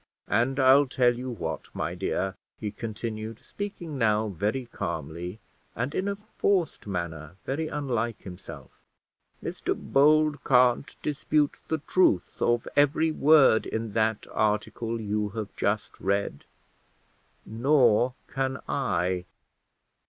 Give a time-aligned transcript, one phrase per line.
[0.29, 5.39] "And I'll tell you what, my dear," he continued, speaking now very calmly,
[5.75, 8.71] and in a forced manner very unlike himself;
[9.43, 15.99] "Mr Bold can't dispute the truth of every word in that article you have just
[15.99, 16.45] read
[17.45, 19.25] nor can I."